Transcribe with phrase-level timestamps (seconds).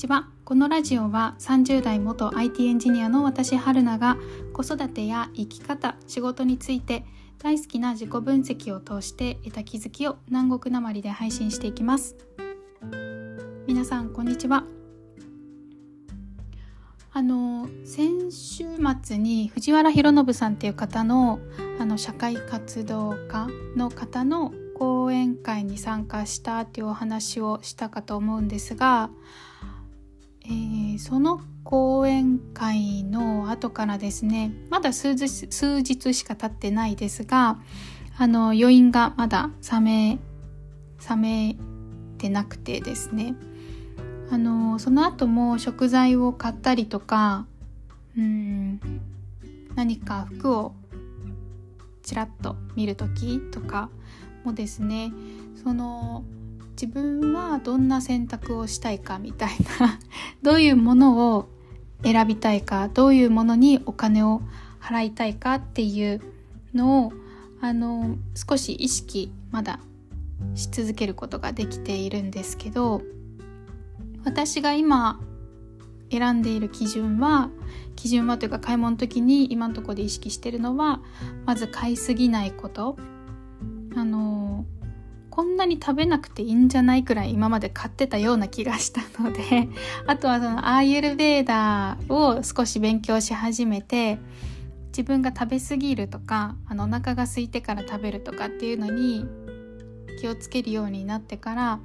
[0.00, 0.28] ちは。
[0.44, 4.16] このラジオは30代元 IT エンジニアの私春菜が
[4.54, 7.04] 子育てや生き方仕事について
[7.38, 12.16] 大好きな自己分析を通して得た気づきを南国なまりで配信していきます。
[13.66, 14.64] 皆さんこんにちは。
[17.12, 18.64] あの先週
[19.02, 21.40] 末に藤原弘信さんっていう方の
[21.78, 29.10] あの社会活動家の方の講演会に参加したっていうお話をしたかと思うんですが、
[30.50, 37.58] えー、その講演会の後からですねまだ数日数日しか経ってないですが
[38.18, 40.18] あの余韻がまだ冷め
[41.08, 41.56] 冷め
[42.18, 43.34] てなくてですね。
[44.32, 47.46] あのその後も食材を買ったりとか
[48.16, 48.80] うん
[49.74, 50.74] 何か服を
[52.02, 53.90] ちらっと見る時とか
[54.44, 55.12] もですね
[55.62, 56.24] その
[56.80, 59.98] 自分はどんな選択をしたいかみたいな
[60.42, 61.48] どういうものを
[62.02, 64.42] 選びたいかどういうものにお金を
[64.80, 66.20] 払いたいかっていう
[66.74, 67.12] のを
[67.60, 69.80] あの少し意識まだ
[70.54, 73.02] し続けることができているんですけど
[74.24, 75.20] 私が今
[76.10, 77.50] 選んでいる基準は
[77.96, 81.02] 基準はというか買い物の時に今のところで意識してるのは
[81.44, 82.96] まず買いすぎないこと。
[83.96, 84.39] あの
[85.30, 89.68] こんなに食べなくていいんじゃないくらい今まで買ってたような気がしたので
[90.06, 94.18] あとはそのアーユルベーダーを少し勉強し始めて
[94.88, 99.24] 自分が食べ過ぎるとかあのお腹が空いてから食べるとかっていうのに
[100.20, 101.80] 気をつけるようになってから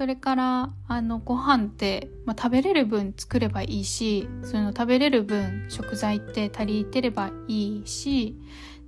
[0.00, 8.36] それからあのご飯って、まあ、食べれる分作ればいいしその食べれる分食材って足りてればいいし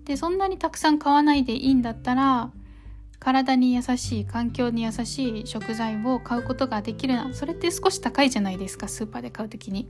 [0.05, 2.51] でそんなにたくさん買わないでいいんだったら
[3.23, 9.89] 体に優しい環境に優しい食材を買うことができるなそれって少し高いじゃないですかスーパーで買う時に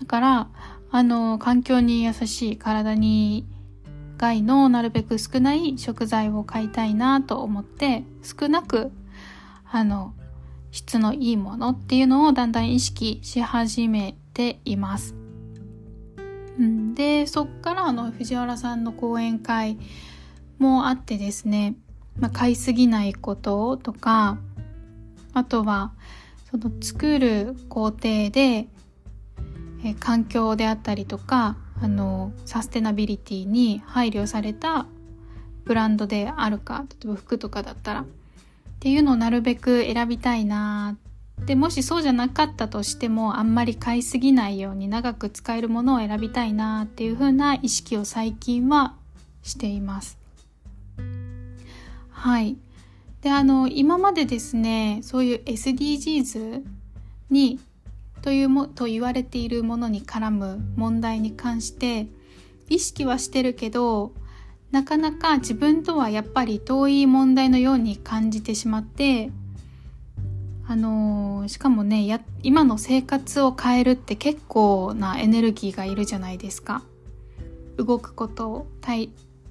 [0.00, 0.48] だから
[0.90, 3.46] あの環境に優しい体に
[4.16, 8.90] 害のなるべく少ない食材を買いたいなと思って少なく
[9.70, 10.14] あの
[10.70, 15.14] 質のいいものっていうのをだんだん意識し始めています。
[16.94, 19.78] でそっからあの藤原さんの講演会
[20.58, 21.74] もあってですね、
[22.18, 24.38] まあ、買いすぎないこととか
[25.34, 25.92] あとは
[26.50, 28.68] その作る工程で
[29.84, 34.86] え環境であったりとかあのサステナビリティに配慮された
[35.64, 38.06] ブランドであるか例えば服とかだったらっ
[38.80, 40.96] ていうのをなるべく選びたいな
[41.44, 48.94] でもしそうじゃなかったとしてもあんまり買いすぎないように長く使えるものを選びたいなっていう風な意識を最近は
[49.42, 50.25] しています。
[52.26, 52.56] はい。
[53.22, 56.64] で、あの、今までですね、そういう SDGs
[57.30, 57.60] に
[58.20, 62.08] というもと言われているものに絡む問題に関して
[62.68, 64.12] 意識はしてるけど
[64.72, 69.30] なかなか自分とはやっぱり遠い問題のように感じてしまって
[70.66, 76.82] あの、しかもねや今の生活を変えるって結構なエネルギーがいるじゃないですか
[77.76, 78.66] 動くこと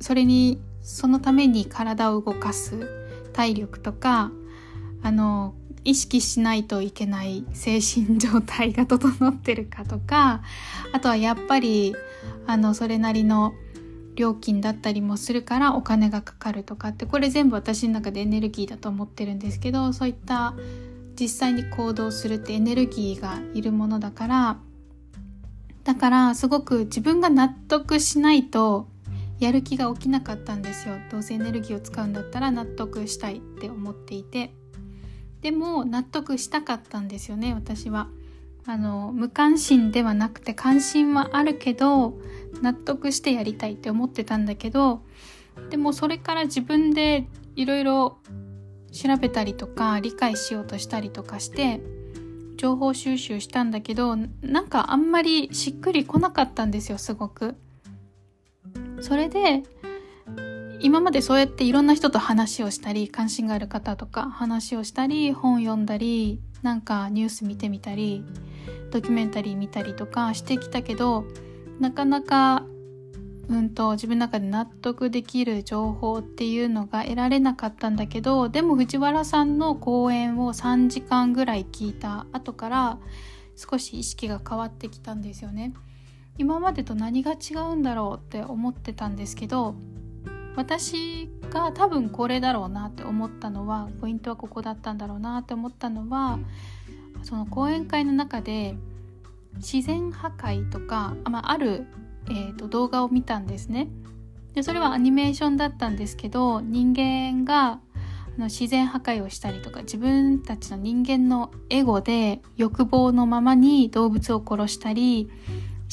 [0.01, 2.89] それにそのために体を動かす
[3.33, 4.31] 体力とか
[5.01, 10.41] あの意識しないといけない精神状態が整ってるかとか
[10.93, 11.95] あとはやっぱり
[12.47, 13.53] あのそれなりの
[14.15, 20.53] 料金だったりもするからお金がかかるとかってこれ全部私の中でエネルギーだと思ってるんですけどそういった
[21.19, 24.57] 実際に行動するってエネルギーがいるものだから
[25.83, 28.87] だからすごく自分が納得しないと
[29.39, 34.53] やる気が起きなかったんですよどうせエネルギーを使うんだったら納得したいって思っていて
[35.41, 38.07] でも納得したかったんですよね私は。
[38.67, 42.19] あの無関心ではなくて関心はあるけど
[42.63, 45.03] 納得してやりたいって思ってたんだけど
[45.69, 48.17] でもそれから自分でいろいろ
[48.91, 51.79] 調べたりとか理解しようとしたりとかして
[52.57, 57.55] 情報収集したんだけどなんかあんまりしっくりこなかったんですよすごく。
[59.05, 59.61] それで
[60.79, 68.23] 今までそうやっていろんな人と話をしたり関心がある方とか話をしたり本読んだりなんかニュース見てみたり
[68.89, 71.23] ドキュメンタリー見たりとかしてきたけど
[71.79, 72.65] なかなか
[73.47, 82.97] うんと自分の中で納得できる情報っていうのが得られなかったんだけどでも藤原さんの講演を3時間ぐらい聞いた後から
[83.55, 85.73] 少し意識が変わってきたんですよね。
[86.37, 89.75] 今までと何が違うんだろうって思ってたんですけど
[90.55, 96.39] 私が多分これだろうなって思ったのはポイントはここだったんだろうなって思ったのは
[97.23, 98.75] その講演会の中で
[99.55, 101.85] 自然破壊とかあ,、まあ、ある、
[102.29, 103.87] えーと、動画を見たんですね。
[104.53, 107.79] でそれはアニメーションだったんですけど人間が
[108.37, 115.29] の自然破壊をしたりとか自分たちの人間のエゴで欲望のままに動物を殺したり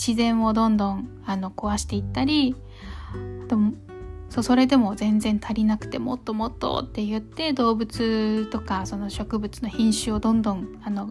[0.05, 2.57] 自然をどんどんあの壊していったり
[3.47, 3.57] と
[4.31, 11.11] そうそれでも全然足りなくてもっともっとって言って動物とかその植物の品種をどんどんあの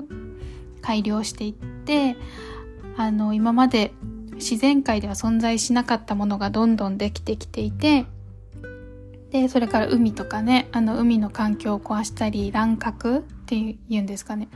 [0.81, 2.17] 改良していって
[2.97, 3.93] あの今まで
[4.33, 8.05] 自然界では存在しなかったものがどんどんできてきていて
[9.29, 14.49] でそれから海とかねあの海の環境を壊したり乱獲っていうんですかね。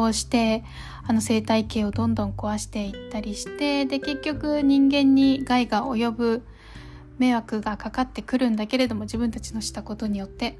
[0.00, 0.64] をして
[1.06, 6.42] あの生態系をどんどん壊していったりしてで結局人間に害が及ぶ
[7.18, 10.58] 迷惑がかかってくるんだけれども自分たちのしたことによって。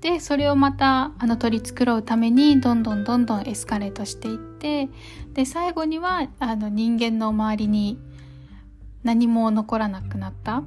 [0.00, 4.88] でそれをまたあの取り繕うためにどんどんどんどんエスカレートしていって
[5.34, 7.98] で最後にはあの人間の周りに
[9.02, 10.62] 何も残らなくなった。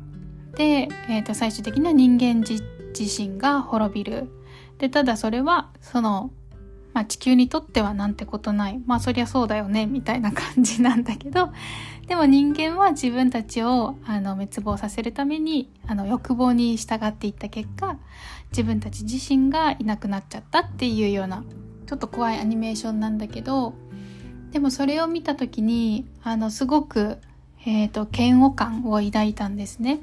[0.55, 2.61] で、えー、と最終的には人間自
[2.99, 4.29] 身が滅びる。
[4.79, 6.31] でただそれはその
[6.93, 8.81] まあ、地球にとってはなんてことない。
[8.85, 11.51] まあそりゃそうだよね、みたいな感じなんだけど、
[12.07, 17.97] でも人間は自分たちをあの滅亡させるためにあの欲望に従っていった結果、
[18.51, 21.43] 自分たち自身がいなくなっちゃったっていうような、
[21.87, 23.73] ちょっと怖いアニメーションなんだけど、
[24.51, 27.19] でもそれを見た時に、あの、すごく、
[27.65, 30.01] えっ、ー、と、嫌悪感を抱いたんですね。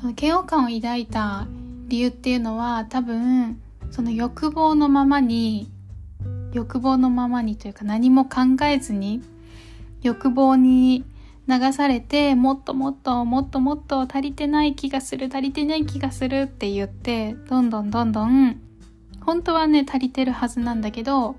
[0.00, 1.46] その嫌悪感を抱いた
[1.88, 3.60] 理由っていうのは多分
[3.90, 5.70] その欲望のままに
[6.52, 9.22] 欲望のままにというか何も考えずに
[10.02, 11.04] 欲望に
[11.48, 18.60] 流されてもっともっともっともっと足りてない気がする足りてない気がするって言ってどんどんどんどん
[19.20, 21.36] 本当はね足りてるはずなんだけど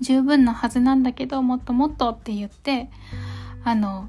[0.00, 2.88] 十分なはずなんだけどもっともっとって言って
[3.62, 4.08] あの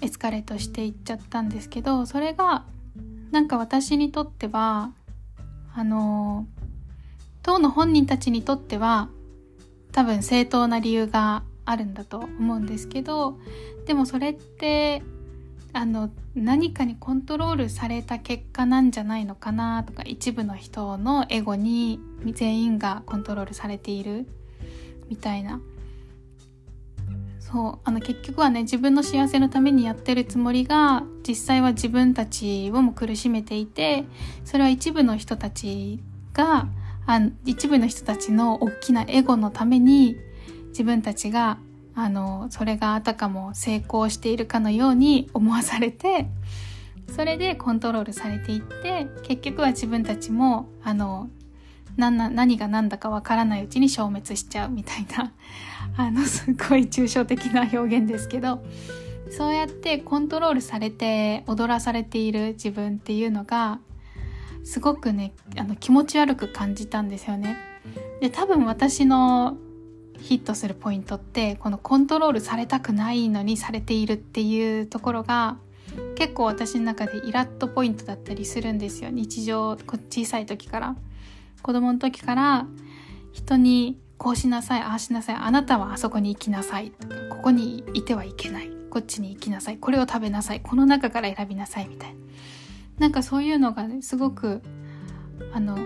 [0.00, 2.64] エスカレートしていっちゃったんですけどそれが
[3.30, 4.92] なんか私にとっては
[5.74, 6.46] あの
[7.42, 9.08] 当の本人たちにとっては
[9.92, 13.38] 多分正当な理由があるんだと思うんですけど
[13.86, 15.02] でもそれって
[15.72, 24.26] あの何かにコントロールされた結果なんじゃないのかなとか一部の人のエゴに全員がコントロールされている
[25.08, 25.60] みたいな。
[27.38, 34.04] そうあの結局はね自分の幸せのためにやってるつもりが実際は自分たちをも苦しめていて
[34.44, 35.98] それは一部の人たち
[36.34, 36.68] が
[37.08, 40.16] あ一部の人たちの大きなエゴのために
[40.68, 41.58] 自分たちが
[41.94, 46.28] あのそれがあたかも成功しているかのように思わされて
[47.16, 51.30] それでコントロールされていって結局は自分たちもあの
[51.96, 55.32] 何何が何だかわからないうちに消滅しちゃうみたいな
[55.96, 58.62] あのすごい抽象的な表現ですけど
[59.30, 63.80] そうやってコントロールされて踊らされている自分っていうのが
[64.68, 67.56] すごくねあの気持ち悪く感じたんですよね。
[68.20, 69.56] で多分私の
[70.20, 75.56] ヒットするポイントってこのコントロールされたくないのにされているっていうところが
[76.16, 79.08] 結構私の中でイラッとポイントだったりするんですよ。
[79.10, 80.96] 日常小さい時から。
[81.62, 82.66] 子供の時から
[83.32, 92.16] 人にこうしなさいああしなさいあなたはあそこに行きなさいとかここにいてはいけないこっちに行きなさいこれを食べなさいこの中から選びなさいみたいな
[92.98, 94.62] なんかそういうのがねすごく
[95.52, 95.76] あの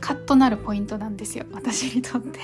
[0.00, 1.44] カッとなるポイントなんですよ。
[1.52, 2.40] 私にとって。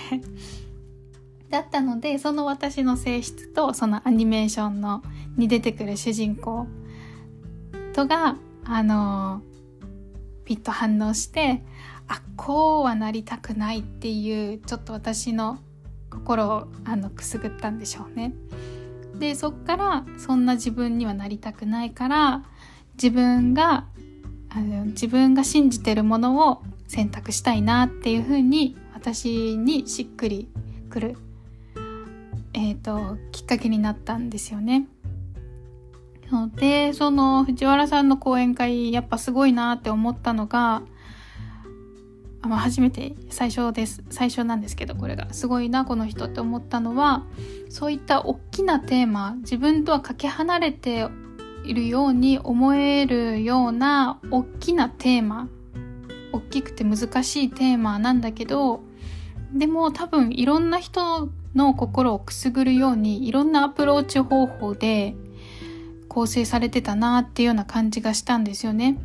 [1.51, 5.03] だったのでその私の性質とそのアニメーションの
[5.37, 6.67] に出てくる主人公
[7.93, 9.41] とがあの
[10.45, 11.63] ピッと反応して
[12.09, 15.59] あこうはなりたくないっていうちょっと私の
[16.11, 18.35] 心をあのくすぐったんでしょうね。
[19.19, 22.43] でそっからそんな自分にはなりたくないから
[22.95, 23.87] 自分が
[24.51, 30.49] あの自分が信じてるものを選択したいなっていうふうに私にしっくり
[30.89, 31.17] くる、
[32.55, 34.87] えーと、きっかけになったんですよね。
[36.57, 40.83] でその藤原さんの講演会やっぱすごいなって思ったのが、
[42.43, 47.25] ま、初めて最初です最初なんですけどこれがすごいなこの人って思ったのは
[47.69, 51.07] そういった大きなテーマ自分とはかけ離れて
[51.65, 55.49] いるように思えるような大きなテーマ
[56.33, 58.81] 大きくて難しいテーマなんだけど
[59.53, 65.15] でも多分いろんな人の心をくすぐるようにいろんなアプローチ方法で
[66.09, 68.99] 構成されてたなっていうような感じがしたんですよね。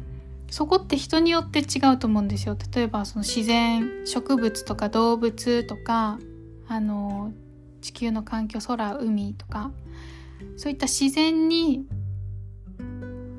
[0.52, 1.64] そこって人によって違
[1.94, 6.18] うと思うんですよ例えばその自然植物とか動物とか
[6.68, 7.32] あの
[7.82, 9.72] 地球の環境空海とか
[10.58, 11.86] そういった自然に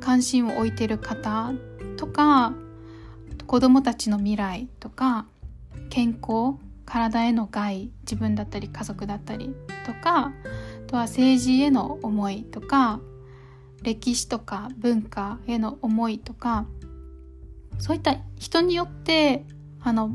[0.01, 1.53] 関心を置いてる方
[1.97, 2.55] とか
[3.47, 5.27] 子供たちの未来とか
[5.89, 9.55] 健康体への害自分だったり家族だったり
[9.87, 10.33] とかあ
[10.87, 13.01] とは政治への思いとか
[13.83, 16.67] 歴史とか文化への思いとか
[17.79, 19.45] そういった人によって
[19.83, 20.11] あの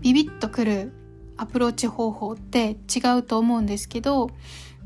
[0.00, 0.92] ビビッとくる
[1.36, 4.30] アプローチ方法って違うと思うんですけど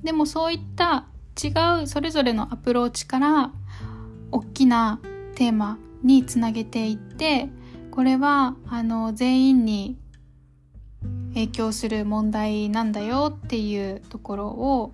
[0.02, 1.06] でもそういった
[1.42, 3.52] 違うそれぞれのアプローチから
[4.32, 5.00] 大きな
[5.34, 7.48] テーマにつなげていって
[7.90, 9.98] これはあの全員に
[11.34, 14.92] 影響する問題なんだよっていうところを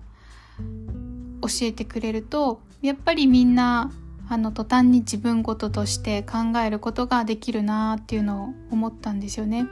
[1.41, 3.91] 教えてくれるとやっぱりみんな
[4.29, 9.65] あの途端に自分事として考えることができるなっていうのを思ったんですよね。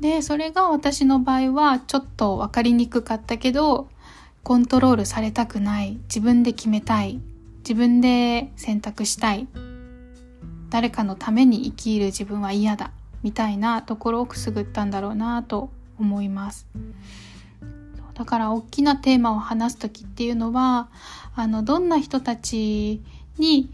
[0.00, 3.88] でそれが私の場合はちょっと分かりにくかったけど
[4.42, 7.20] コントロールされたくない自分で決めたい
[7.64, 9.48] 自分で選択したい。
[10.68, 12.90] 誰かのために生きる自分は嫌だ。
[13.22, 16.66] みたいなところをくすぐったんだろうなと思います。
[18.12, 20.88] だから大きなテーマを話す時っていうのは
[21.34, 23.02] あのどんな人たち
[23.38, 23.70] に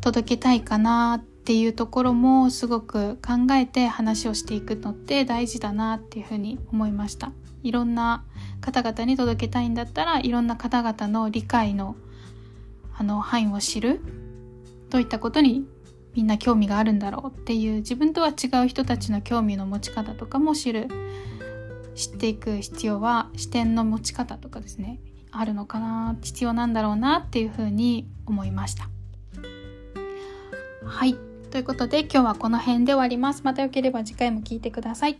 [0.00, 7.32] 届けたいかなっていうところもすごく考えて話をしていくのって大事だなっていうふうに思いました。
[7.64, 8.24] いろんな
[8.60, 11.96] 方々に届けたいんだったらいろんな方々の理解の
[12.96, 14.00] あの範囲を知る？
[14.90, 15.66] どういったことに
[16.14, 20.88] みんな興味があるんだろうっていう自分とは違う人たちの興味の持ち方とかも知る。
[21.94, 25.00] 知っていく必要は視点の持ち方とかですね。
[25.30, 26.16] あるのかな？
[26.22, 28.88] 必要なんだろうなっていうふうに思いました。
[30.84, 31.16] はい。
[31.50, 33.42] ということで今日はこの辺で終わります。
[33.44, 35.18] またよければ次回も聞いてください。